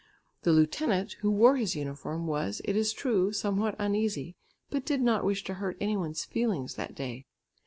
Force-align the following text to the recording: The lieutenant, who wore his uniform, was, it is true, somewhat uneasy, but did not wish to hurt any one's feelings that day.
The 0.41 0.51
lieutenant, 0.51 1.17
who 1.19 1.29
wore 1.29 1.57
his 1.57 1.75
uniform, 1.75 2.25
was, 2.25 2.59
it 2.65 2.75
is 2.75 2.91
true, 2.91 3.31
somewhat 3.31 3.75
uneasy, 3.77 4.35
but 4.71 4.83
did 4.83 5.03
not 5.03 5.23
wish 5.23 5.43
to 5.43 5.53
hurt 5.53 5.77
any 5.79 5.95
one's 5.95 6.25
feelings 6.25 6.73
that 6.73 6.95
day. 6.95 7.27